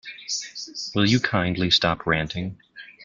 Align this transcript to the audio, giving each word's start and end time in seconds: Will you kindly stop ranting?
Will 0.95 1.05
you 1.05 1.19
kindly 1.19 1.69
stop 1.69 2.07
ranting? 2.07 2.57